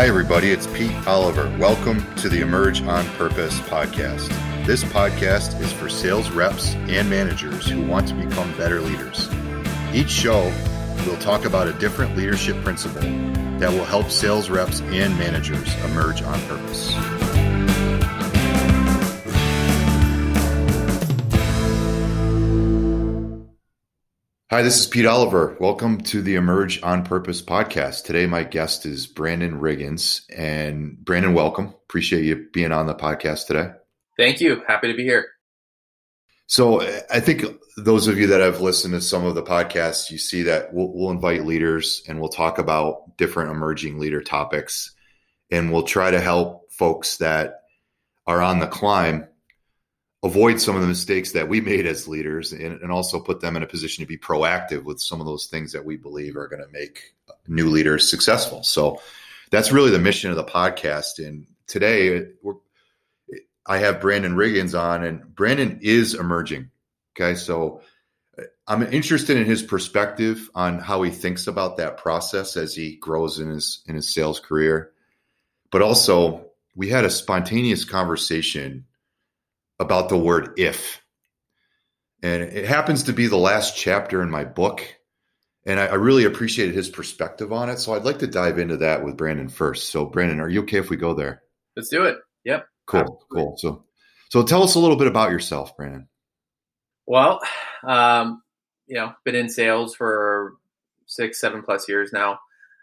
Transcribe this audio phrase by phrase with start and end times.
[0.00, 0.50] Hi, everybody.
[0.50, 1.54] It's Pete Oliver.
[1.58, 4.26] Welcome to the Emerge on Purpose podcast.
[4.64, 9.28] This podcast is for sales reps and managers who want to become better leaders.
[9.92, 10.50] Each show,
[11.04, 13.02] we'll talk about a different leadership principle
[13.58, 17.19] that will help sales reps and managers emerge on purpose.
[24.52, 25.56] Hi, this is Pete Oliver.
[25.60, 28.02] Welcome to the Emerge on Purpose podcast.
[28.02, 30.22] Today, my guest is Brandon Riggins.
[30.28, 31.66] And Brandon, welcome.
[31.66, 33.70] Appreciate you being on the podcast today.
[34.18, 34.60] Thank you.
[34.66, 35.28] Happy to be here.
[36.48, 37.44] So, I think
[37.76, 40.92] those of you that have listened to some of the podcasts, you see that we'll,
[40.92, 44.92] we'll invite leaders and we'll talk about different emerging leader topics.
[45.52, 47.60] And we'll try to help folks that
[48.26, 49.28] are on the climb
[50.22, 53.56] avoid some of the mistakes that we made as leaders and, and, also put them
[53.56, 56.48] in a position to be proactive with some of those things that we believe are
[56.48, 57.14] going to make
[57.48, 58.62] new leaders successful.
[58.62, 59.00] So
[59.50, 61.26] that's really the mission of the podcast.
[61.26, 62.26] And today
[63.66, 66.70] I have Brandon Riggins on, and Brandon is emerging.
[67.16, 67.34] Okay.
[67.34, 67.82] So
[68.38, 72.96] uh, I'm interested in his perspective on how he thinks about that process as he
[72.96, 74.92] grows in his in his sales career.
[75.70, 78.86] But also, we had a spontaneous conversation
[79.80, 81.02] about the word if.
[82.22, 84.82] And it happens to be the last chapter in my book.
[85.64, 87.78] And I, I, really appreciated his perspective on it.
[87.78, 89.90] So I'd like to dive into that with Brandon first.
[89.90, 91.42] So, Brandon, are you okay if we go there?
[91.76, 92.18] Let's do it.
[92.44, 92.66] Yep.
[92.86, 93.00] Cool.
[93.00, 93.26] Absolutely.
[93.32, 93.56] Cool.
[93.58, 93.84] So,
[94.30, 96.08] so tell us a little bit about yourself, Brandon.
[97.06, 97.40] Well,
[97.86, 98.42] um,
[98.86, 100.54] you know, been in sales for
[101.06, 102.38] six, seven plus years now.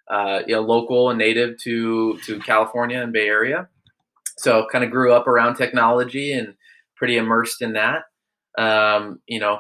[0.09, 3.67] Uh, you know, local and native to to California and Bay Area.
[4.37, 6.55] So, kind of grew up around technology and
[6.97, 8.03] pretty immersed in that.
[8.57, 9.59] Um, you know,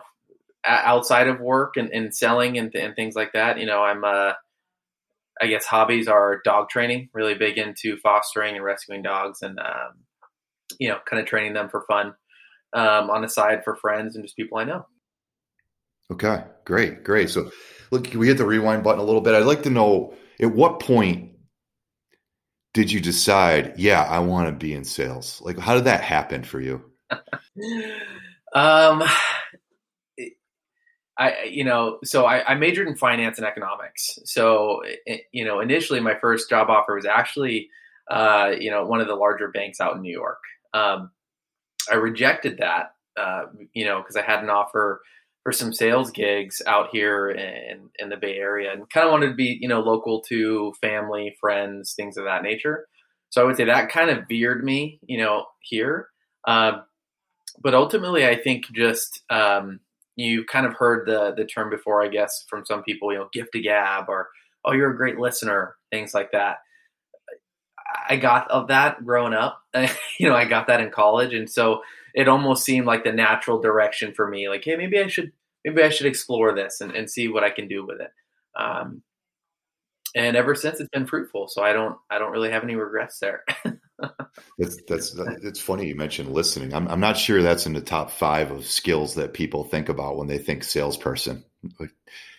[0.65, 4.33] outside of work and, and selling and, and, things like that, you know, I'm, uh,
[5.39, 9.93] I guess hobbies are dog training, really big into fostering and rescuing dogs and, um,
[10.79, 12.15] you know, kind of training them for fun
[12.73, 14.85] um, on the side for friends and just people I know.
[16.11, 17.29] Okay, great, great.
[17.29, 17.51] So,
[17.91, 19.35] look, we hit the rewind button a little bit?
[19.35, 21.31] I'd like to know at what point
[22.73, 25.41] did you decide, yeah, I want to be in sales?
[25.41, 26.83] Like, how did that happen for you?
[28.53, 29.03] um,
[31.17, 34.19] I, you know, so I, I, majored in finance and economics.
[34.25, 34.83] So,
[35.31, 37.69] you know, initially my first job offer was actually,
[38.09, 40.39] uh, you know, one of the larger banks out in New York.
[40.73, 41.11] Um,
[41.91, 45.01] I rejected that, uh, you know, because I had an offer
[45.43, 49.29] for some sales gigs out here in, in the Bay Area and kind of wanted
[49.29, 52.85] to be, you know, local to family, friends, things of that nature.
[53.29, 56.09] So I would say that kind of veered me, you know, here.
[56.45, 56.83] Um,
[57.61, 59.79] but ultimately, I think just um,
[60.15, 63.29] you kind of heard the the term before, I guess, from some people, you know,
[63.33, 64.29] gift a gab or
[64.65, 66.57] oh, you're a great listener, things like that.
[68.09, 69.61] I got of that growing up.
[70.19, 71.81] you know, I got that in college, and so
[72.13, 74.49] it almost seemed like the natural direction for me.
[74.49, 75.31] Like, hey, maybe I should
[75.63, 78.11] maybe I should explore this and, and see what I can do with it.
[78.59, 79.03] Um,
[80.15, 81.47] and ever since, it's been fruitful.
[81.47, 83.43] So I don't I don't really have any regrets there.
[84.57, 86.73] that's that's it's funny you mentioned listening.
[86.73, 90.17] I'm I'm not sure that's in the top five of skills that people think about
[90.17, 91.43] when they think salesperson.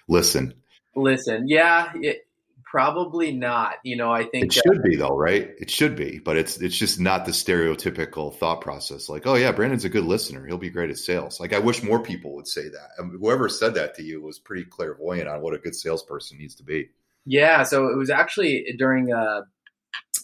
[0.08, 0.54] Listen.
[0.94, 2.26] Listen, yeah, it,
[2.64, 3.74] probably not.
[3.82, 5.50] You know, I think it should be though, right?
[5.58, 9.08] It should be, but it's it's just not the stereotypical thought process.
[9.08, 11.40] Like, oh yeah, Brandon's a good listener; he'll be great at sales.
[11.40, 12.90] Like, I wish more people would say that.
[12.98, 16.38] I mean, whoever said that to you was pretty clairvoyant on what a good salesperson
[16.38, 16.90] needs to be.
[17.24, 19.12] Yeah, so it was actually during.
[19.12, 19.42] Uh,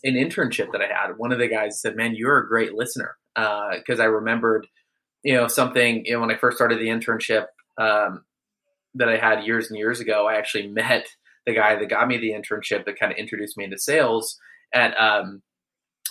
[0.04, 3.16] an internship that I had, one of the guys said, "Man, you're a great listener,"
[3.34, 4.66] because uh, I remembered,
[5.22, 6.04] you know, something.
[6.04, 7.47] You know, when I first started the internship
[7.78, 8.25] um,
[8.94, 11.06] that I had years and years ago, I actually met
[11.47, 14.38] the guy that got me the internship that kind of introduced me into sales
[14.72, 15.42] at um,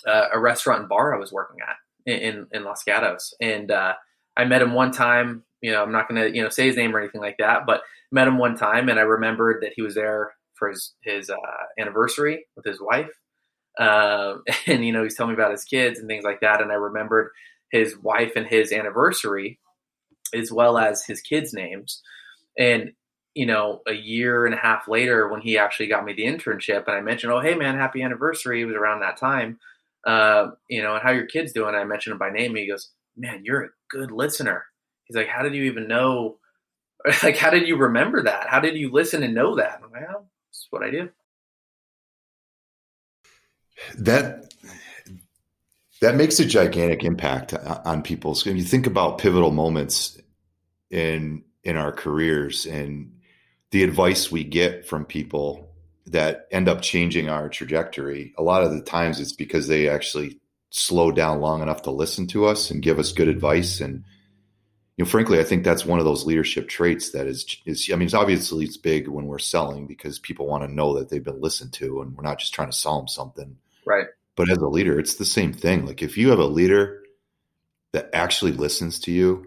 [0.07, 3.93] uh, a restaurant and bar I was working at in in Los Gatos, and uh,
[4.35, 5.43] I met him one time.
[5.61, 7.65] You know, I'm not going to you know say his name or anything like that,
[7.65, 11.29] but met him one time, and I remembered that he was there for his his
[11.29, 11.35] uh,
[11.79, 13.11] anniversary with his wife,
[13.79, 16.61] um, and you know he's telling me about his kids and things like that.
[16.61, 17.31] And i remembered
[17.71, 19.59] his wife and his anniversary
[20.33, 22.01] as well as his kids names.
[22.57, 22.93] And
[23.33, 26.85] you know a year and a half later when he actually got me the internship
[26.85, 29.57] and i mentioned oh hey man happy anniversary it was around that time
[30.05, 31.69] uh, you know and how your kids doing?
[31.69, 34.65] And i mentioned him by name he goes man you're a good listener.
[35.05, 36.37] He's like how did you even know?
[37.21, 38.47] Like how did you remember that?
[38.47, 39.81] How did you listen and know that?
[39.83, 41.09] I'm like, well, that's what i do
[43.97, 44.53] that
[46.01, 48.45] that makes a gigantic impact on people's.
[48.45, 50.19] When you think about pivotal moments
[50.89, 53.19] in in our careers and
[53.71, 55.69] the advice we get from people
[56.05, 60.39] that end up changing our trajectory, a lot of the times it's because they actually
[60.69, 63.79] slow down long enough to listen to us and give us good advice.
[63.79, 64.03] And,
[64.97, 67.95] you know, frankly, I think that's one of those leadership traits that is, is, I
[67.95, 71.23] mean, it's obviously it's big when we're selling because people want to know that they've
[71.23, 73.57] been listened to and we're not just trying to sell them something.
[73.85, 74.07] Right.
[74.35, 75.85] But as a leader, it's the same thing.
[75.85, 77.03] Like if you have a leader
[77.91, 79.45] that actually listens to you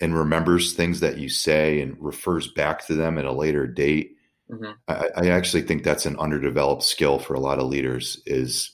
[0.00, 4.16] and remembers things that you say and refers back to them at a later date,
[4.50, 4.72] mm-hmm.
[4.88, 8.72] I, I actually think that's an underdeveloped skill for a lot of leaders is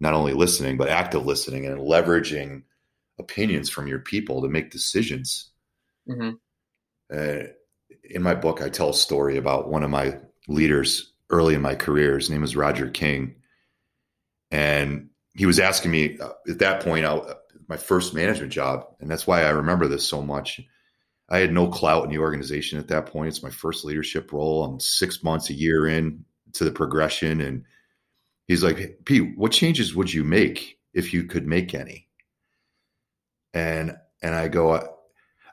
[0.00, 2.62] not only listening but active listening and leveraging
[3.18, 5.50] opinions from your people to make decisions.
[6.08, 6.30] Mm-hmm.
[7.12, 7.48] Uh,
[8.04, 10.18] in my book, I tell a story about one of my
[10.48, 12.16] leaders early in my career.
[12.16, 13.34] His name is Roger King,
[14.54, 17.20] and he was asking me uh, at that point, I,
[17.66, 20.60] my first management job, and that's why I remember this so much.
[21.28, 23.28] I had no clout in the organization at that point.
[23.28, 24.62] It's my first leadership role.
[24.62, 27.64] I'm six months, a year in to the progression, and
[28.46, 32.06] he's like, Pete, what changes would you make if you could make any?
[33.54, 34.88] And and I go,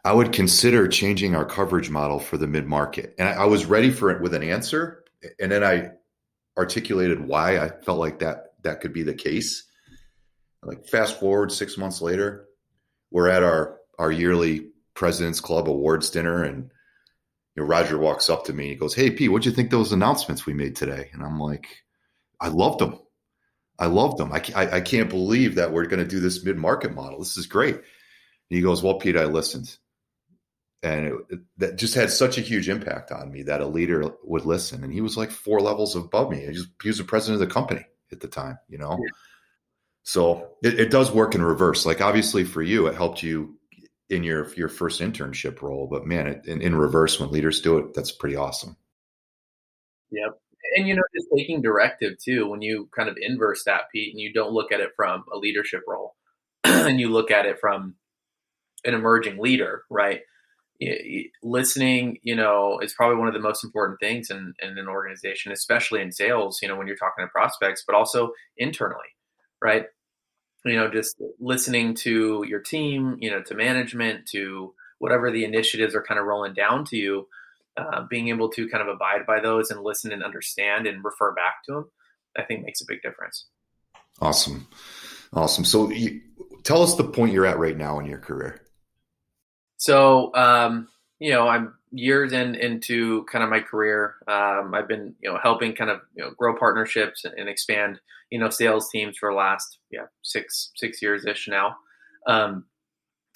[0.05, 3.15] I would consider changing our coverage model for the mid market.
[3.17, 5.05] And I, I, was ready for it with an answer,
[5.39, 5.89] and then I
[6.55, 9.63] articulated why I felt like that that could be the case.
[10.63, 12.45] Like fast forward six months later,
[13.09, 16.71] we're at our our yearly President's Club awards dinner, and
[17.55, 18.65] you know, Roger walks up to me.
[18.65, 21.39] And he goes, "Hey, Pete, what'd you think those announcements we made today?" And I'm
[21.39, 21.67] like,
[22.39, 22.99] I loved them.
[23.79, 24.31] I loved them.
[24.33, 27.19] I, I, I can't believe that we're going to do this mid market model.
[27.19, 27.75] This is great.
[27.75, 27.83] And
[28.49, 29.77] he goes, Well, Pete, I listened.
[30.83, 34.11] And it, it, that just had such a huge impact on me that a leader
[34.23, 34.83] would listen.
[34.83, 36.41] And he was like four levels above me.
[36.41, 38.91] He was, he was the president of the company at the time, you know?
[38.91, 39.11] Yeah.
[40.03, 41.85] So it, it does work in reverse.
[41.85, 43.57] Like obviously for you, it helped you
[44.09, 47.77] in your your first internship role, but man, it, in, in reverse when leaders do
[47.77, 48.75] it, that's pretty awesome.
[50.11, 50.37] Yep
[50.75, 54.21] and you know, just taking directive too, when you kind of inverse that, Pete, and
[54.21, 56.15] you don't look at it from a leadership role,
[56.63, 57.95] and you look at it from
[58.85, 60.21] an emerging leader, right?
[61.43, 65.51] Listening, you know, is probably one of the most important things in, in an organization,
[65.51, 66.59] especially in sales.
[66.61, 69.09] You know, when you're talking to prospects, but also internally,
[69.61, 69.85] right?
[70.65, 75.95] You know, just listening to your team, you know, to management, to whatever the initiatives
[75.95, 77.27] are kind of rolling down to you
[77.77, 81.33] uh, being able to kind of abide by those and listen and understand and refer
[81.33, 81.91] back to them,
[82.37, 83.45] I think makes a big difference.
[84.19, 84.67] Awesome.
[85.33, 85.65] Awesome.
[85.65, 86.21] So you,
[86.63, 88.61] tell us the point you're at right now in your career.
[89.81, 94.13] So, um, you know, I'm years in into kind of my career.
[94.27, 97.99] Um, I've been, you know, helping kind of, you know, grow partnerships and, and expand,
[98.29, 101.75] you know, sales teams for the last, yeah, six, six years ish now.
[102.27, 102.65] Um,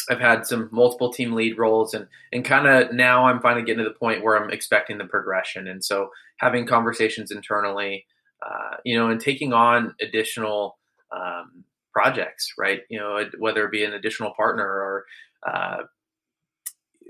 [0.07, 3.83] I've had some multiple team lead roles and and kind of now I'm finally getting
[3.83, 8.05] to the point where I'm expecting the progression and so having conversations internally
[8.45, 10.77] uh, you know and taking on additional
[11.11, 15.05] um, projects right you know whether it be an additional partner or
[15.47, 15.77] uh,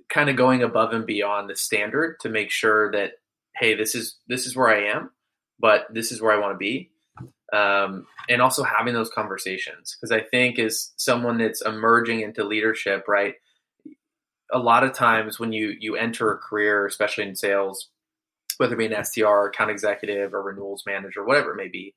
[0.09, 3.13] kind of going above and beyond the standard to make sure that
[3.55, 5.11] hey this is this is where I am
[5.59, 6.91] but this is where I want to be
[7.53, 13.05] um, and also having those conversations because I think as someone that's emerging into leadership,
[13.07, 13.35] right?
[14.51, 17.89] A lot of times when you you enter a career, especially in sales,
[18.57, 21.93] whether it be an SDR, account executive, or renewals manager, whatever it may be,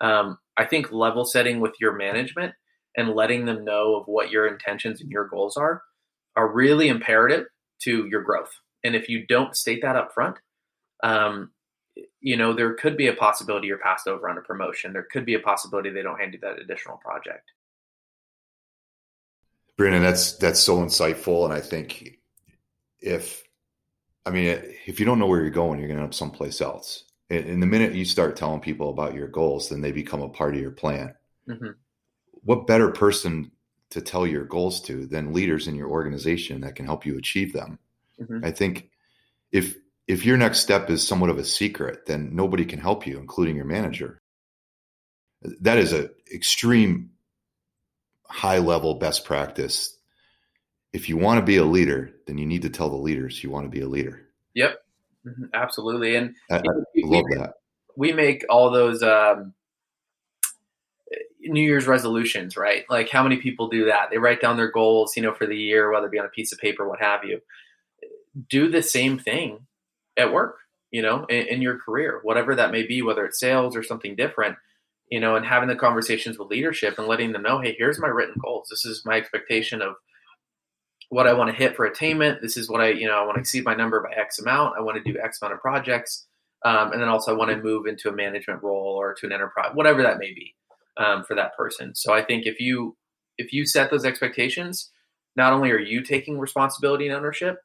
[0.00, 2.54] um, I think level setting with your management
[2.96, 5.82] and letting them know of what your intentions and your goals are
[6.36, 7.46] are really imperative
[7.82, 8.52] to your growth.
[8.84, 10.38] And if you don't state that up front,
[11.02, 11.50] um,
[12.20, 14.92] you know, there could be a possibility you're passed over on a promotion.
[14.92, 17.50] There could be a possibility they don't hand you that additional project.
[19.76, 22.18] Brandon, that's that's so insightful, and I think
[23.00, 23.42] if,
[24.24, 24.46] I mean,
[24.86, 27.04] if you don't know where you're going, you're going to end up someplace else.
[27.30, 30.54] And, the minute you start telling people about your goals, then they become a part
[30.54, 31.14] of your plan.
[31.48, 31.70] Mm-hmm.
[32.44, 33.50] What better person
[33.92, 37.52] to tell your goals to than leaders in your organization that can help you achieve
[37.52, 37.78] them?
[38.20, 38.44] Mm-hmm.
[38.44, 38.90] I think
[39.50, 39.76] if
[40.08, 43.56] if your next step is somewhat of a secret, then nobody can help you, including
[43.56, 44.20] your manager.
[45.60, 47.10] That is an extreme
[48.26, 49.96] high level best practice.
[50.92, 53.50] If you want to be a leader, then you need to tell the leaders you
[53.50, 54.26] want to be a leader.
[54.54, 54.76] Yep,
[55.26, 55.44] mm-hmm.
[55.54, 56.16] absolutely.
[56.16, 56.62] And I, I
[57.04, 57.54] love we, that.
[57.96, 59.54] We make all those um,
[61.42, 62.84] New Year's resolutions, right?
[62.88, 64.10] Like how many people do that?
[64.10, 66.30] They write down their goals, you know, for the year, whether it be on a
[66.30, 67.40] piece of paper, what have you.
[68.48, 69.66] Do the same thing
[70.16, 70.58] at work,
[70.90, 74.14] you know, in, in your career, whatever that may be, whether it's sales or something
[74.16, 74.56] different,
[75.10, 78.08] you know, and having the conversations with leadership and letting them know, hey, here's my
[78.08, 78.68] written goals.
[78.70, 79.96] This is my expectation of
[81.10, 82.40] what I want to hit for attainment.
[82.40, 84.76] This is what I, you know, I want to exceed my number by X amount.
[84.78, 86.26] I want to do X amount of projects.
[86.64, 89.32] um, and then also I want to move into a management role or to an
[89.32, 90.54] enterprise, whatever that may be
[90.96, 91.94] um, for that person.
[91.94, 92.96] So I think if you
[93.38, 94.90] if you set those expectations,
[95.36, 97.58] not only are you taking responsibility and ownership,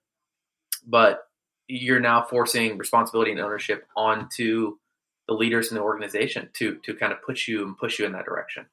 [0.85, 1.23] but
[1.67, 4.77] you're now forcing responsibility and ownership onto
[5.27, 8.13] the leaders in the organization to to kind of push you and push you in
[8.13, 8.65] that direction.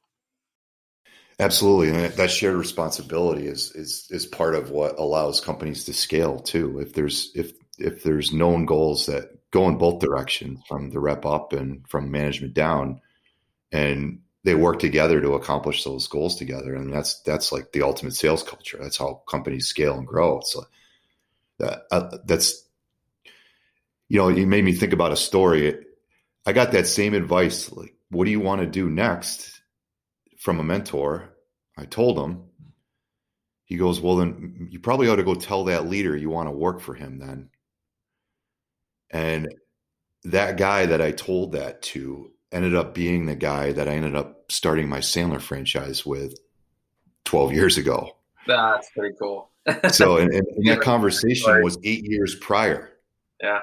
[1.40, 6.38] Absolutely, and that shared responsibility is is is part of what allows companies to scale
[6.38, 6.78] too.
[6.78, 11.26] If there's if if there's known goals that go in both directions, from the rep
[11.26, 13.00] up and from management down,
[13.72, 18.14] and they work together to accomplish those goals together, and that's that's like the ultimate
[18.14, 18.78] sales culture.
[18.80, 20.40] That's how companies scale and grow.
[20.44, 20.64] So
[21.58, 22.62] that uh, that's
[24.08, 25.84] you know, you made me think about a story.
[26.46, 27.72] I got that same advice.
[27.72, 29.54] Like, what do you want to do next?
[30.44, 31.30] from a mentor.
[31.78, 32.42] I told him.
[33.64, 36.52] He goes, Well, then you probably ought to go tell that leader you want to
[36.52, 37.48] work for him then.
[39.10, 39.54] And
[40.24, 44.14] that guy that I told that to ended up being the guy that I ended
[44.14, 46.38] up starting my Sandler franchise with
[47.24, 48.16] 12 years ago.
[48.46, 49.50] That's pretty cool.
[49.90, 52.92] so, and, and, and that conversation was eight years prior.
[53.42, 53.60] Yeah.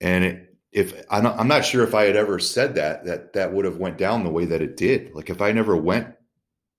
[0.00, 3.64] And it, if I'm not sure if I had ever said that, that that would
[3.64, 5.14] have went down the way that it did.
[5.14, 6.14] Like if I never went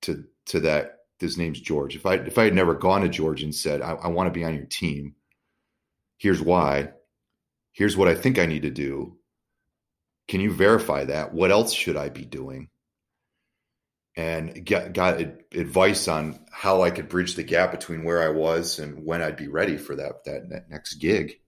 [0.03, 1.95] to to that, his name's George.
[1.95, 4.37] If I if I had never gone to George and said, I, I want to
[4.37, 5.15] be on your team,
[6.17, 6.91] here's why,
[7.73, 9.17] here's what I think I need to do.
[10.27, 11.33] Can you verify that?
[11.33, 12.69] What else should I be doing?
[14.17, 15.21] And get, got
[15.53, 19.37] advice on how I could bridge the gap between where I was and when I'd
[19.37, 21.39] be ready for that that next gig.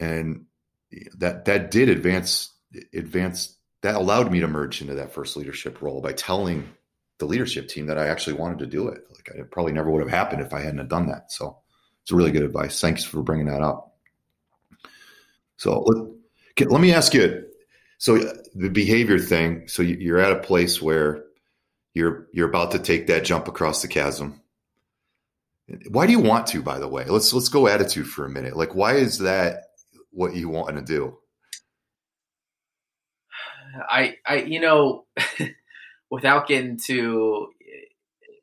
[0.00, 0.46] And
[1.18, 2.52] that that did advance
[2.92, 6.68] advance that allowed me to merge into that first leadership role by telling
[7.18, 9.02] the leadership team that I actually wanted to do it.
[9.10, 11.30] Like it probably never would have happened if I hadn't have done that.
[11.32, 11.58] So
[12.02, 12.80] it's really good advice.
[12.80, 13.96] Thanks for bringing that up.
[15.56, 16.14] So
[16.60, 17.44] let, me ask you.
[17.98, 18.18] So
[18.54, 19.68] the behavior thing.
[19.68, 21.24] So you're at a place where
[21.94, 24.40] you're you're about to take that jump across the chasm.
[25.90, 26.62] Why do you want to?
[26.62, 28.56] By the way, let's let's go attitude for a minute.
[28.56, 29.64] Like, why is that
[30.10, 31.18] what you want to do?
[33.88, 35.04] I, I, you know,
[36.10, 37.48] without getting to,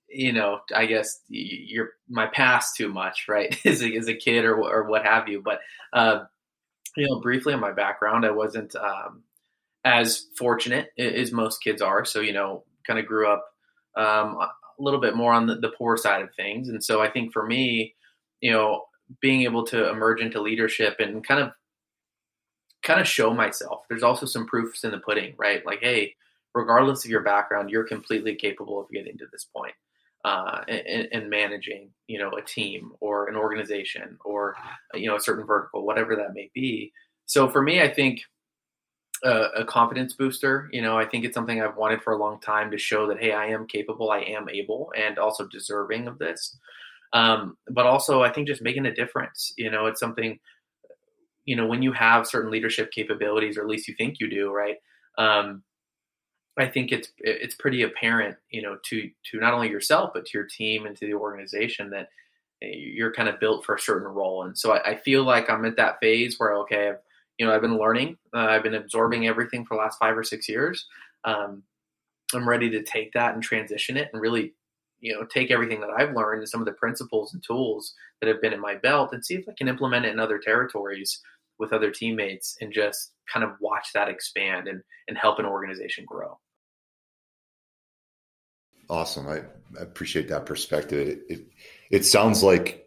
[0.07, 3.57] you know, I guess you're my past too much, right?
[3.65, 5.41] as, a, as a kid or or what have you.
[5.41, 5.59] But,
[5.93, 6.25] uh,
[6.95, 9.23] you know, briefly on my background, I wasn't um,
[9.83, 12.05] as fortunate as most kids are.
[12.05, 13.45] So, you know, kind of grew up
[13.95, 14.49] um, a
[14.79, 16.69] little bit more on the, the poor side of things.
[16.69, 17.95] And so I think for me,
[18.41, 18.83] you know,
[19.21, 21.51] being able to emerge into leadership and kind of
[22.83, 23.83] kind of show myself.
[23.89, 25.65] There's also some proofs in the pudding, right?
[25.65, 26.15] Like, hey,
[26.53, 29.73] regardless of your background, you're completely capable of getting to this point
[30.25, 34.55] uh, and, and, managing, you know, a team or an organization or
[34.95, 36.91] you know a certain vertical, whatever that may be.
[37.27, 38.21] So for me, I think
[39.23, 40.67] a, a confidence booster.
[40.71, 43.19] You know, I think it's something I've wanted for a long time to show that
[43.19, 46.57] hey, I am capable, I am able, and also deserving of this.
[47.13, 49.53] Um, but also, I think just making a difference.
[49.57, 50.39] You know, it's something
[51.43, 54.51] you know when you have certain leadership capabilities or at least you think you do
[54.51, 54.77] right
[55.19, 55.61] um,
[56.57, 60.37] i think it's it's pretty apparent you know to to not only yourself but to
[60.37, 62.09] your team and to the organization that
[62.61, 65.49] eh, you're kind of built for a certain role and so i, I feel like
[65.49, 66.99] i'm at that phase where okay I've,
[67.37, 70.23] you know i've been learning uh, i've been absorbing everything for the last five or
[70.23, 70.85] six years
[71.23, 71.63] um,
[72.33, 74.53] i'm ready to take that and transition it and really
[74.99, 78.27] you know take everything that i've learned and some of the principles and tools that
[78.27, 81.21] have been in my belt and see if i can implement it in other territories
[81.57, 86.05] with other teammates and just kind of watch that expand and, and help an organization
[86.05, 86.37] grow.
[88.89, 89.27] Awesome.
[89.27, 89.39] I,
[89.79, 91.07] I appreciate that perspective.
[91.07, 91.47] It, it,
[91.89, 92.85] it sounds like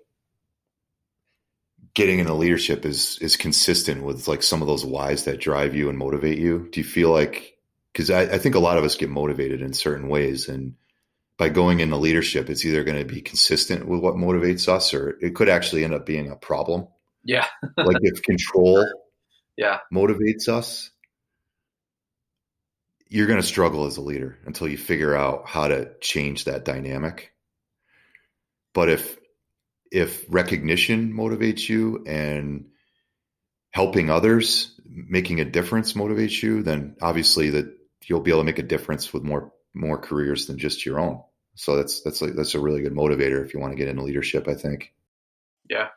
[1.95, 5.89] getting into leadership is is consistent with like some of those whys that drive you
[5.89, 6.69] and motivate you.
[6.71, 7.57] Do you feel like
[7.93, 10.75] because I, I think a lot of us get motivated in certain ways and
[11.37, 15.17] by going into leadership, it's either going to be consistent with what motivates us or
[15.21, 16.89] it could actually end up being a problem
[17.29, 17.47] yeah.
[17.77, 18.85] like if control
[19.57, 20.91] yeah motivates us,
[23.09, 26.65] you're going to struggle as a leader until you figure out how to change that
[26.65, 27.33] dynamic.
[28.75, 29.19] But if
[29.91, 32.67] if recognition motivates you and
[33.71, 37.75] helping others, making a difference motivates you, then obviously that
[38.05, 41.23] you'll be able to make a difference with more more careers than just your own.
[41.55, 44.03] So that's that's a, that's a really good motivator if you want to get into
[44.03, 44.49] leadership.
[44.49, 44.93] I think.
[45.69, 45.89] Yeah,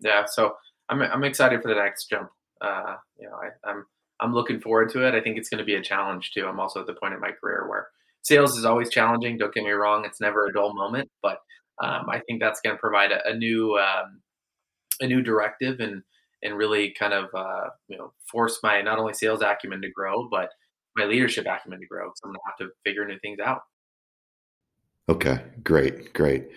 [0.00, 0.24] yeah.
[0.26, 0.56] So
[0.88, 2.30] I'm I'm excited for the next jump.
[2.60, 3.86] Uh, you know, I, I'm
[4.22, 5.14] I'm looking forward to it.
[5.14, 6.46] I think it's going to be a challenge too.
[6.46, 7.88] I'm also at the point in my career where
[8.22, 9.36] sales is always challenging.
[9.36, 11.38] Don't get me wrong; it's never a dull moment, but
[11.82, 14.20] um, I think that's going to provide a, a new um,
[15.00, 16.02] a new directive and
[16.42, 20.28] and really kind of uh, you know force my not only sales acumen to grow,
[20.30, 20.50] but
[20.96, 22.12] my leadership acumen to grow.
[22.14, 23.62] So I'm gonna have to figure new things out.
[25.08, 26.48] Okay, great, great.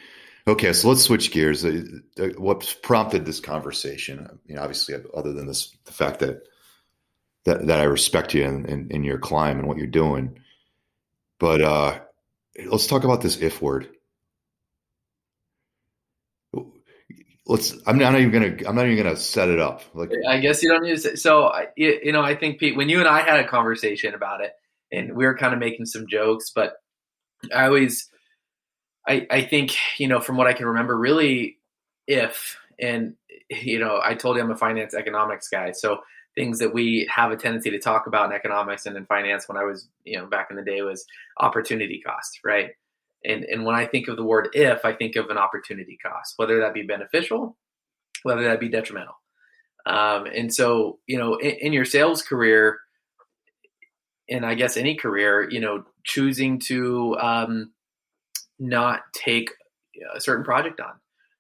[0.48, 1.66] Okay, so let's switch gears.
[1.66, 1.82] Uh,
[2.20, 4.28] uh, what prompted this conversation?
[4.30, 6.44] I mean, obviously, other than this, the fact that
[7.46, 10.40] that, that I respect you in, in, in your climb and what you're doing,
[11.40, 12.00] but uh,
[12.66, 13.90] let's talk about this if word.
[17.48, 17.78] Let's.
[17.86, 18.68] I'm not even gonna.
[18.68, 19.84] I'm not even gonna set it up.
[19.94, 20.98] Like, I guess you don't need to.
[20.98, 24.42] Say, so, you know, I think Pete, when you and I had a conversation about
[24.42, 24.54] it,
[24.92, 26.74] and we were kind of making some jokes, but
[27.54, 28.10] I always
[29.08, 31.58] I, I think, you know, from what I can remember, really,
[32.08, 33.16] if, and,
[33.50, 35.72] you know, I told you I'm a finance economics guy.
[35.72, 36.00] So
[36.36, 39.58] things that we have a tendency to talk about in economics and in finance when
[39.58, 41.06] I was, you know, back in the day was
[41.40, 42.72] opportunity cost, right?
[43.24, 46.34] And, and when I think of the word if, I think of an opportunity cost,
[46.38, 47.58] whether that be beneficial,
[48.24, 49.16] whether that be detrimental.
[49.86, 52.80] Um, and so, you know, in, in your sales career,
[54.30, 57.72] and I guess any career, you know, choosing to, um,
[58.58, 59.50] not take
[60.16, 60.94] a certain project on,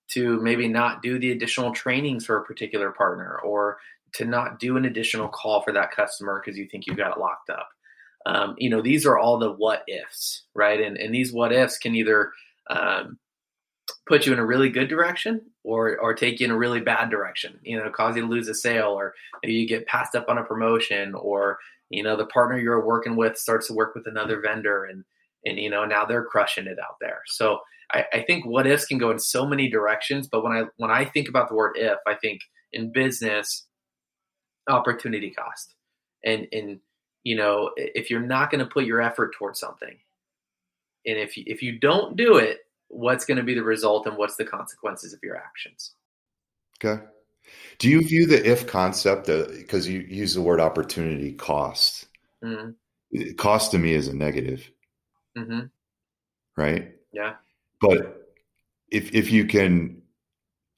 [0.07, 3.77] to maybe not do the additional trainings for a particular partner, or
[4.17, 7.19] to not do an additional call for that customer because you think you've got it
[7.19, 7.69] locked up.
[8.25, 10.81] Um, you know, these are all the what ifs, right?
[10.81, 12.31] And, and these what ifs can either
[12.69, 13.19] um,
[14.07, 17.09] put you in a really good direction or or take you in a really bad
[17.09, 17.59] direction.
[17.63, 20.43] You know, cause you to lose a sale, or you get passed up on a
[20.43, 24.85] promotion, or you know the partner you're working with starts to work with another vendor,
[24.85, 25.03] and
[25.45, 27.21] and you know now they're crushing it out there.
[27.27, 27.59] So
[27.91, 30.27] I, I think what ifs can go in so many directions.
[30.27, 32.41] But when I when I think about the word if, I think
[32.73, 33.65] in business
[34.67, 35.75] opportunity cost,
[36.23, 36.79] and and
[37.23, 39.97] you know if you're not going to put your effort towards something,
[41.05, 44.17] and if you, if you don't do it, what's going to be the result and
[44.17, 45.91] what's the consequences of your actions?
[46.83, 47.03] Okay.
[47.77, 52.07] Do you view the if concept because uh, you use the word opportunity cost?
[52.43, 53.33] Mm-hmm.
[53.37, 54.69] Cost to me is a negative.
[55.37, 55.67] Mm-hmm.
[56.57, 56.95] Right.
[57.11, 57.33] Yeah.
[57.79, 58.33] But
[58.89, 60.01] if if you can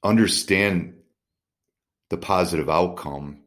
[0.02, 0.94] understand
[2.10, 3.40] the positive outcome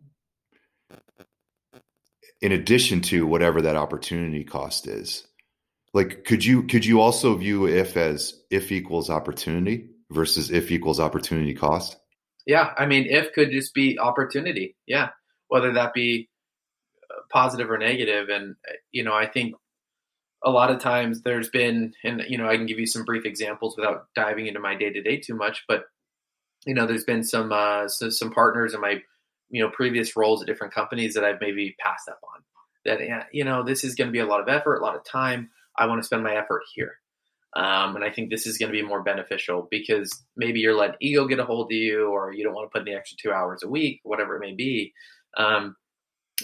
[2.42, 5.28] in addition to whatever that opportunity cost is.
[5.94, 11.00] Like could you could you also view if as if equals opportunity versus if equals
[11.00, 11.98] opportunity cost?
[12.46, 15.10] Yeah i mean if could just be opportunity yeah.
[15.48, 16.30] Whether that be
[17.12, 19.56] uh, positive or negative and uh, you know i think
[20.44, 23.26] a lot of times there's been, and you know, I can give you some brief
[23.26, 25.86] examples without diving into my day to day too much, but
[26.66, 29.02] you know, there's been some uh, so, some partners in my
[29.52, 32.42] you know previous roles at different companies that I've maybe passed up on.
[32.86, 35.04] That you know, this is going to be a lot of effort, a lot of
[35.04, 35.50] time.
[35.78, 36.94] I want to spend my effort here.
[37.54, 40.96] Um, and I think this is going to be more beneficial because maybe you're letting
[41.02, 43.18] ego get a hold of you, or you don't want to put in the extra
[43.22, 44.94] two hours a week, whatever it may be.
[45.38, 45.76] Um,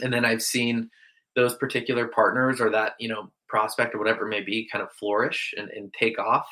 [0.04, 0.90] and then I've seen
[1.36, 4.92] those particular partners or that you know prospect or whatever it may be kind of
[4.92, 6.48] flourish and, and take off,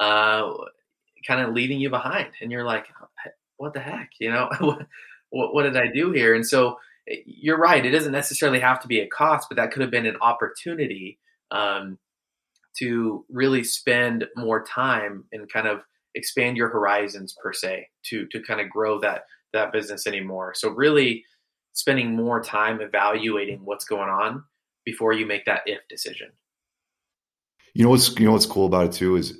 [0.00, 0.50] uh,
[1.26, 2.30] kind of leaving you behind.
[2.40, 2.86] And you're like,
[3.58, 4.10] what the heck?
[4.18, 4.48] You know,
[5.30, 6.34] what, what did I do here?
[6.34, 7.84] And so eh, you're right.
[7.84, 11.18] It doesn't necessarily have to be a cost, but that could have been an opportunity
[11.50, 11.98] um,
[12.78, 15.80] to really spend more time and kind of
[16.14, 20.52] expand your horizons per se to to kind of grow that that business anymore.
[20.54, 21.24] So really
[21.72, 24.44] spending more time evaluating what's going on
[24.84, 26.28] before you make that if decision.
[27.74, 29.38] You know what's you know what's cool about it too is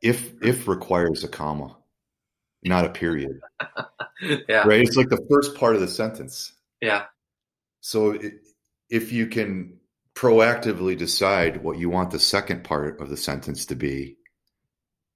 [0.00, 1.76] if if requires a comma,
[2.64, 3.40] not a period.
[4.48, 4.66] yeah.
[4.66, 4.80] Right.
[4.80, 6.52] It's like the first part of the sentence.
[6.80, 7.04] Yeah.
[7.80, 8.34] So it,
[8.90, 9.78] if you can
[10.14, 14.16] proactively decide what you want the second part of the sentence to be,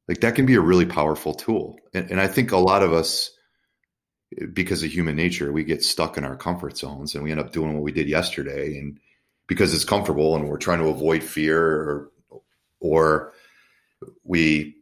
[0.08, 1.78] like that can be a really powerful tool.
[1.94, 3.30] And, and I think a lot of us,
[4.52, 7.52] because of human nature, we get stuck in our comfort zones and we end up
[7.52, 8.78] doing what we did yesterday.
[8.78, 8.98] And
[9.46, 12.10] because it's comfortable and we're trying to avoid fear or
[12.80, 13.32] or
[14.24, 14.76] we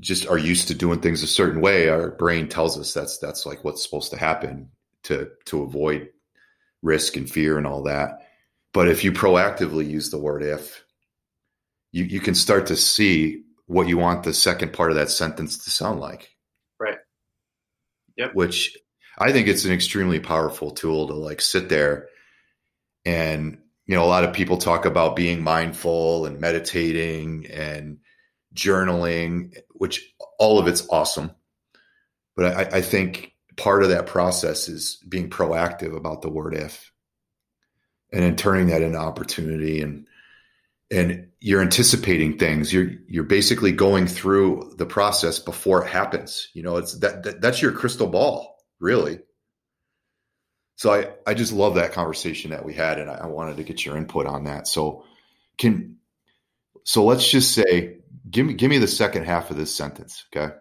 [0.00, 3.46] just are used to doing things a certain way our brain tells us that's that's
[3.46, 4.70] like what's supposed to happen
[5.04, 6.08] to to avoid
[6.82, 8.26] risk and fear and all that.
[8.72, 10.84] But if you proactively use the word if
[11.92, 15.64] you you can start to see what you want the second part of that sentence
[15.64, 16.30] to sound like.
[16.78, 16.98] Right.
[18.16, 18.34] Yep.
[18.34, 18.76] Which
[19.20, 22.08] i think it's an extremely powerful tool to like sit there
[23.04, 27.98] and you know, a lot of people talk about being mindful and meditating and
[28.54, 31.32] journaling, which all of it's awesome.
[32.36, 36.92] But I, I think part of that process is being proactive about the word if
[38.12, 40.06] and then turning that into opportunity and
[40.90, 46.62] and you're anticipating things you're you're basically going through the process before it happens you
[46.62, 49.18] know it's that, that that's your crystal ball really
[50.76, 53.64] So I, I just love that conversation that we had, and I, I wanted to
[53.64, 54.68] get your input on that.
[54.68, 55.04] So
[55.58, 55.96] can
[56.84, 57.97] so let's just say,
[58.30, 60.54] give me give me the second half of this sentence, okay?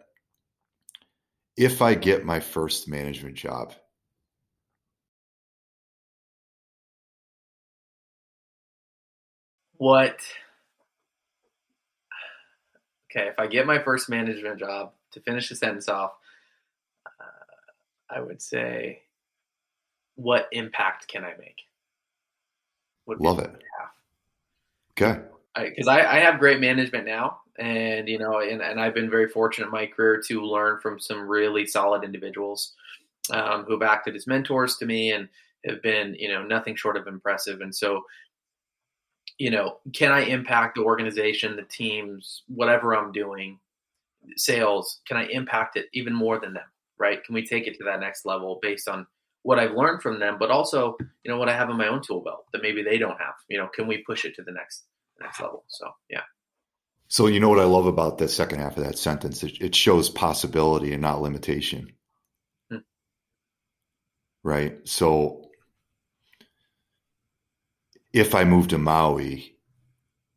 [1.56, 3.74] If I get my first management job,
[9.78, 10.20] what
[13.12, 16.14] okay if i get my first management job to finish the sentence off
[17.06, 19.04] uh, i would say
[20.18, 21.62] what impact can i make?
[23.06, 23.52] Would love it.
[24.92, 25.22] okay.
[25.56, 29.28] Because I, I, have great management now and you know and, and i've been very
[29.28, 32.74] fortunate in my career to learn from some really solid individuals
[33.32, 35.28] um, who've acted as mentors to me and
[35.66, 38.04] have been you know nothing short of impressive and so
[39.38, 43.60] you know, can I impact the organization, the teams, whatever I'm doing,
[44.36, 45.02] sales?
[45.08, 46.64] Can I impact it even more than them?
[46.98, 47.24] Right?
[47.24, 49.06] Can we take it to that next level based on
[49.44, 52.02] what I've learned from them, but also, you know, what I have in my own
[52.02, 53.36] tool belt that maybe they don't have?
[53.48, 54.84] You know, can we push it to the next
[55.22, 55.64] next level?
[55.68, 56.22] So, yeah.
[57.10, 59.44] So, you know what I love about the second half of that sentence?
[59.44, 61.94] It, it shows possibility and not limitation.
[62.70, 62.78] Hmm.
[64.44, 64.88] Right.
[64.88, 65.50] So,
[68.14, 69.58] if I move to Maui,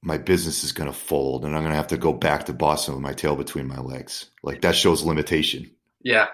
[0.03, 2.53] my business is going to fold and I'm going to have to go back to
[2.53, 4.31] Boston with my tail between my legs.
[4.43, 5.71] Like that shows limitation.
[6.01, 6.29] Yeah.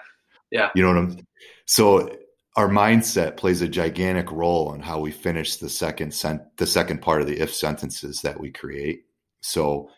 [0.51, 0.70] Yeah.
[0.75, 1.27] You know what I'm
[1.66, 2.16] so
[2.55, 7.03] our mindset plays a gigantic role in how we finish the second sent the second
[7.03, 9.05] part of the if sentences that we create.
[9.40, 9.90] So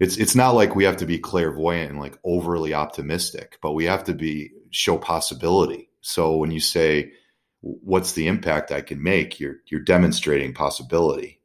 [0.00, 3.84] it's it's not like we have to be clairvoyant and like overly optimistic, but we
[3.84, 5.90] have to be show possibility.
[6.00, 7.12] So when you say
[7.62, 9.40] what's the impact I can make?
[9.40, 11.40] You're you're demonstrating possibility,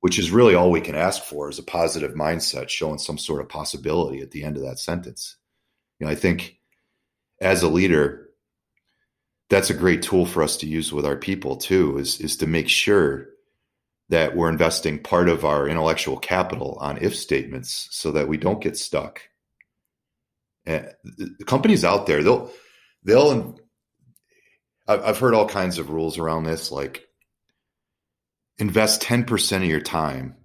[0.00, 3.40] which is really all we can ask for is a positive mindset, showing some sort
[3.40, 5.36] of possibility at the end of that sentence.
[5.98, 6.58] You know, I think
[7.40, 8.28] as a leader,
[9.48, 12.46] that's a great tool for us to use with our people too, is is to
[12.46, 13.28] make sure
[14.12, 18.60] that we're investing part of our intellectual capital on if statements so that we don't
[18.60, 19.22] get stuck.
[20.66, 20.82] Eh,
[21.18, 22.50] and the companies out there, they'll
[23.02, 23.58] they'll
[24.86, 27.06] I've heard all kinds of rules around this, like
[28.58, 30.36] invest 10% of your time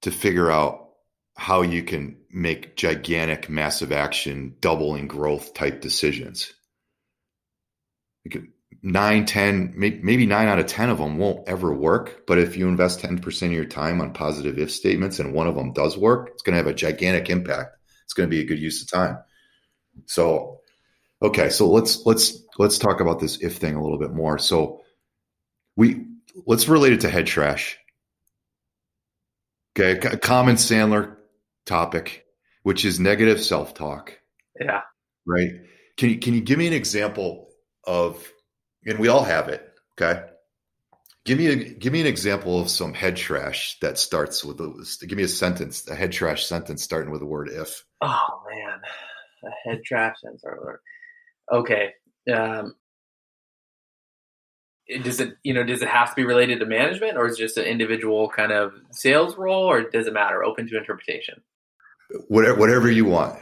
[0.00, 0.92] to figure out
[1.36, 6.54] how you can make gigantic, massive action, doubling growth type decisions.
[8.82, 12.24] Nine, 10, maybe nine out of 10 of them won't ever work.
[12.26, 15.54] But if you invest 10% of your time on positive if statements and one of
[15.54, 17.76] them does work, it's going to have a gigantic impact.
[18.04, 19.18] It's going to be a good use of time.
[20.06, 20.60] So
[21.22, 24.38] Okay, so let's let's let's talk about this if thing a little bit more.
[24.38, 24.82] So
[25.74, 26.04] we
[26.46, 27.78] let's relate it to head trash.
[29.78, 31.16] Okay, a common Sandler
[31.64, 32.26] topic,
[32.64, 34.18] which is negative self talk.
[34.60, 34.82] Yeah.
[35.26, 35.52] Right.
[35.96, 37.48] Can you can you give me an example
[37.84, 38.30] of,
[38.86, 39.68] and we all have it.
[40.00, 40.22] Okay.
[41.24, 45.06] Give me a give me an example of some head trash that starts with a
[45.06, 47.84] give me a sentence, a head trash sentence starting with the word if.
[48.00, 48.78] Oh man,
[49.44, 50.44] a head trash sentence
[51.52, 51.92] okay,
[52.32, 52.74] um,
[55.02, 57.42] does it you know does it have to be related to management or is it
[57.42, 61.42] just an individual kind of sales role or does it matter open to interpretation
[62.28, 63.38] whatever, whatever you want.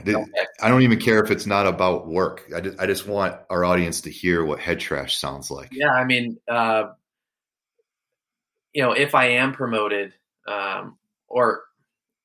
[0.61, 2.51] I don't even care if it's not about work.
[2.55, 5.69] I just, I just want our audience to hear what head trash sounds like.
[5.73, 6.91] Yeah i mean uh,
[8.73, 10.13] you know if i am promoted
[10.47, 10.97] um,
[11.29, 11.65] or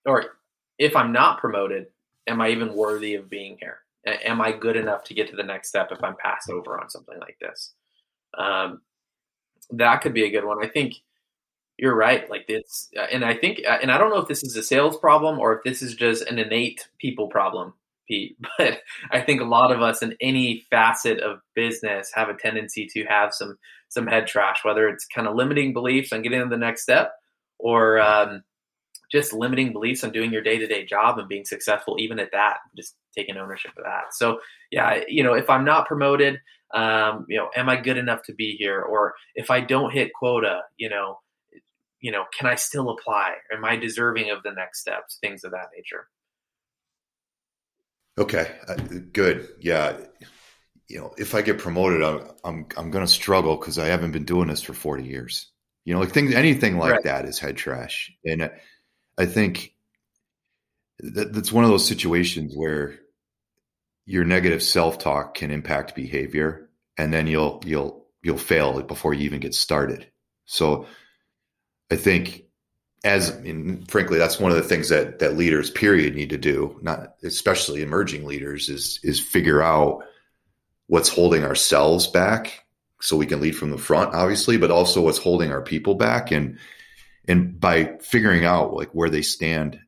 [0.06, 0.38] or
[0.78, 1.88] if i'm not promoted
[2.28, 3.80] am i even worthy of being here?
[4.06, 6.90] Am I good enough to get to the next step if I'm passed over on
[6.90, 7.74] something like this?
[8.38, 8.82] Um,
[9.72, 10.64] that could be a good one.
[10.64, 10.96] I think
[11.80, 12.30] you're right.
[12.30, 14.64] Like this, uh, and I think, uh, and I don't know if this is a
[14.64, 17.74] sales problem or if this is just an innate people problem,
[18.08, 18.38] Pete.
[18.58, 18.80] But
[19.12, 23.06] I think a lot of us in any facet of business have a tendency to
[23.06, 26.58] have some some head trash, whether it's kind of limiting beliefs on getting to the
[26.58, 27.14] next step,
[27.58, 28.44] or um,
[29.12, 32.32] just limiting beliefs on doing your day to day job and being successful, even at
[32.32, 34.14] that, just taking ownership of that.
[34.14, 34.40] So,
[34.70, 36.40] yeah, you know, if I'm not promoted,
[36.74, 38.82] um, you know, am I good enough to be here?
[38.82, 41.18] Or if I don't hit quota, you know,
[42.02, 43.36] you know, can I still apply?
[43.54, 45.18] Am I deserving of the next steps?
[45.22, 46.08] Things of that nature.
[48.18, 48.76] Okay, uh,
[49.14, 49.48] good.
[49.60, 49.98] Yeah,
[50.88, 54.12] you know, if I get promoted, I'm I'm, I'm going to struggle because I haven't
[54.12, 55.52] been doing this for 40 years.
[55.86, 57.04] You know, like things, anything like right.
[57.04, 58.50] that is head trash, and uh,
[59.18, 59.74] I think
[61.00, 62.96] that that's one of those situations where
[64.06, 69.40] your negative self-talk can impact behavior and then you'll you'll you'll fail before you even
[69.40, 70.06] get started.
[70.46, 70.86] So
[71.92, 72.46] I think
[73.04, 76.78] as mean, frankly, that's one of the things that that leaders period need to do,
[76.82, 80.04] not especially emerging leaders, is is figure out
[80.88, 82.66] what's holding ourselves back
[83.02, 86.32] so we can lead from the front, obviously, but also what's holding our people back.
[86.32, 86.60] And
[87.28, 89.80] and by figuring out like where they stand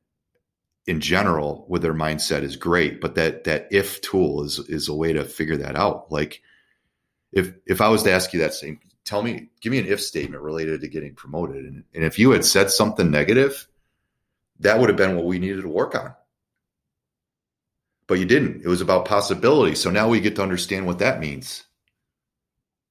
[0.88, 4.96] in general with their mindset is great but that that if tool is is a
[4.96, 6.12] way to figure that out.
[6.12, 6.42] Like
[7.32, 8.80] if if i was to ask you that same
[9.12, 11.65] tell me give me an if statement related to getting promoted.
[11.65, 13.67] And, and if you had said something negative
[14.62, 16.13] that would have been what we needed to work on.
[18.08, 18.62] But you didn't.
[18.63, 19.76] It was about possibility.
[19.76, 21.65] So now we get to understand what that means.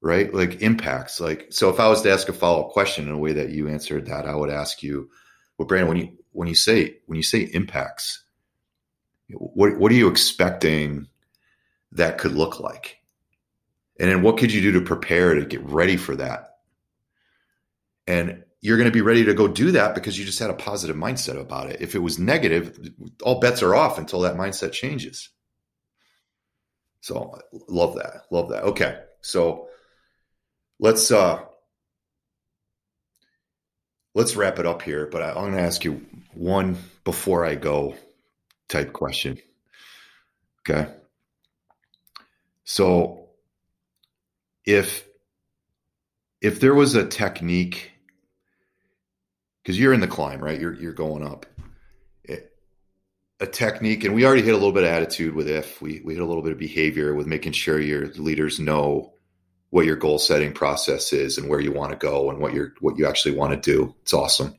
[0.02, 0.32] Right?
[0.34, 1.20] Like impacts.
[1.20, 3.68] Like so if i was to ask a follow-up question in a way that you
[3.68, 5.10] answered that i would ask you
[5.56, 8.22] well brandon when you when you say when you say impacts,
[9.28, 11.08] what what are you expecting
[11.92, 12.99] that could look like?
[14.00, 16.56] And then what could you do to prepare to get ready for that?
[18.06, 20.54] And you're going to be ready to go do that because you just had a
[20.54, 21.82] positive mindset about it.
[21.82, 25.28] If it was negative, all bets are off until that mindset changes.
[27.02, 28.22] So love that.
[28.30, 28.64] Love that.
[28.64, 28.98] Okay.
[29.20, 29.68] So
[30.78, 31.44] let's uh
[34.14, 37.54] let's wrap it up here, but I, am going to ask you one before I
[37.54, 37.94] go
[38.68, 39.38] type question.
[40.60, 40.90] Okay.
[42.64, 43.19] So
[44.70, 45.06] if
[46.40, 47.90] if there was a technique
[49.62, 50.60] because you're in the climb, right?
[50.60, 51.46] You're you're going up.
[52.24, 52.52] It,
[53.40, 56.14] a technique, and we already hit a little bit of attitude with if we we
[56.14, 59.14] hit a little bit of behavior with making sure your leaders know
[59.70, 62.74] what your goal setting process is and where you want to go and what you're
[62.80, 63.94] what you actually want to do.
[64.02, 64.54] It's awesome.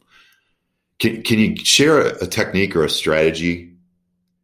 [1.00, 3.76] Can can you share a, a technique or a strategy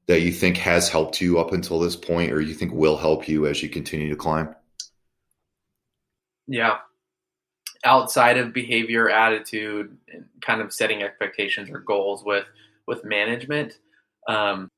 [0.08, 3.28] that you think has helped you up until this point or you think will help
[3.28, 4.56] you as you continue to climb?
[6.48, 6.78] Yeah.
[7.84, 12.46] Outside of behavior, attitude, and kind of setting expectations or goals with
[12.88, 13.78] with management,
[14.28, 14.70] um,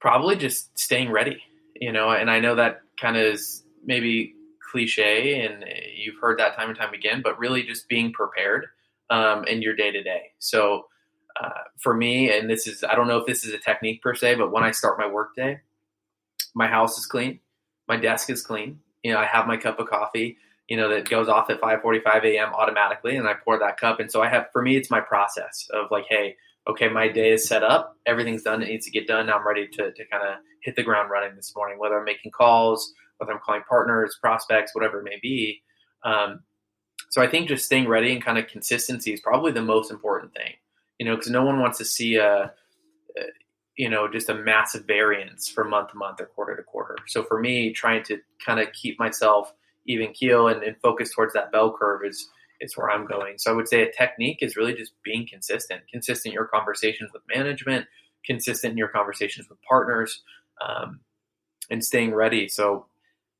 [0.00, 1.42] probably just staying ready.
[1.80, 4.34] You know, and I know that kind of is maybe
[4.70, 8.66] cliche and you've heard that time and time again, but really just being prepared
[9.10, 10.32] um, in your day to day.
[10.38, 10.86] So
[11.42, 14.14] uh, for me, and this is, I don't know if this is a technique per
[14.14, 15.60] se, but when I start my work day,
[16.54, 17.40] my house is clean,
[17.86, 18.80] my desk is clean.
[19.02, 20.36] You know, I have my cup of coffee,
[20.68, 22.52] you know, that goes off at 5:45 a.m.
[22.54, 24.00] automatically, and I pour that cup.
[24.00, 26.36] And so I have, for me, it's my process of like, hey,
[26.68, 29.26] okay, my day is set up, everything's done, it needs to get done.
[29.26, 32.04] Now I'm ready to to kind of hit the ground running this morning, whether I'm
[32.04, 35.62] making calls, whether I'm calling partners, prospects, whatever it may be.
[36.04, 36.40] Um,
[37.10, 40.34] so I think just staying ready and kind of consistency is probably the most important
[40.34, 40.52] thing,
[40.98, 42.52] you know, because no one wants to see a,
[43.16, 43.22] a,
[43.78, 46.96] you know, just a massive variance from month to month or quarter to quarter.
[47.06, 49.54] So for me, trying to kind of keep myself
[49.86, 52.28] even keel and, and focus towards that bell curve is
[52.60, 53.38] is where I'm going.
[53.38, 57.10] So I would say a technique is really just being consistent, consistent in your conversations
[57.12, 57.86] with management,
[58.26, 60.22] consistent in your conversations with partners,
[60.60, 60.98] um,
[61.70, 62.48] and staying ready.
[62.48, 62.86] So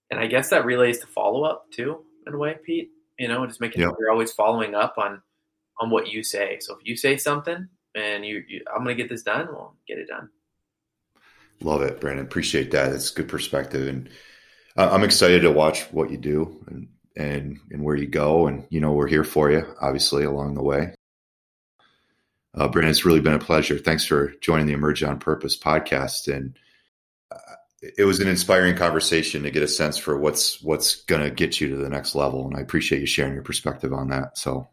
[0.09, 2.91] and I guess that relates to follow up too, in a way, Pete.
[3.19, 3.91] You know, just making yep.
[3.91, 5.21] sure you're always following up on
[5.81, 6.59] on what you say.
[6.61, 7.69] So if you say something
[7.99, 10.29] and you, you I'm going to get this done, We'll get it done.
[11.61, 12.25] Love it, Brandon.
[12.25, 12.93] Appreciate that.
[12.93, 14.09] It's good perspective, and
[14.77, 18.47] I'm excited to watch what you do and and and where you go.
[18.47, 20.95] And you know, we're here for you, obviously, along the way.
[22.55, 23.77] Uh, Brandon, it's really been a pleasure.
[23.79, 26.57] Thanks for joining the Emerge on Purpose podcast, and
[27.81, 31.61] it was an inspiring conversation to get a sense for what's what's going to get
[31.61, 34.69] you to the next level and i appreciate you sharing your perspective on that so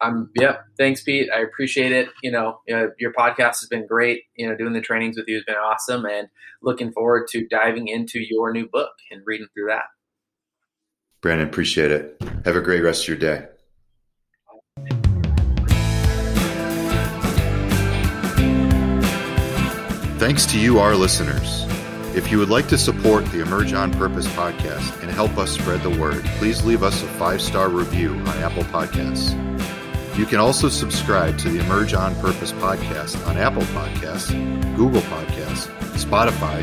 [0.00, 1.28] um yeah thanks pete.
[1.34, 2.08] I appreciate it.
[2.22, 4.24] You know, you know your podcast has been great.
[4.36, 6.28] You know doing the trainings with you has been awesome and
[6.62, 9.84] looking forward to diving into your new book and reading through that.
[11.20, 12.16] Brandon appreciate it.
[12.44, 13.46] Have a great rest of your day.
[20.18, 21.64] Thanks to you our listeners.
[22.14, 25.82] If you would like to support the Emerge on Purpose podcast and help us spread
[25.82, 29.32] the word, please leave us a five star review on Apple Podcasts.
[30.20, 34.30] You can also subscribe to the Emerge on Purpose podcast on Apple Podcasts,
[34.76, 36.62] Google Podcasts, Spotify,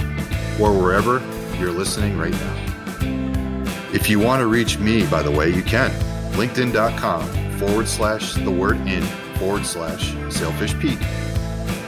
[0.59, 1.23] or wherever
[1.57, 3.89] you're listening right now.
[3.91, 5.89] If you want to reach me, by the way, you can.
[6.33, 9.01] LinkedIn.com forward slash the word in
[9.39, 10.99] forward slash salefish Pete.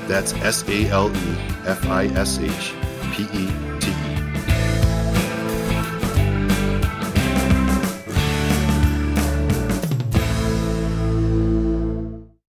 [0.08, 2.74] That's S A L E F I S H
[3.14, 3.69] P E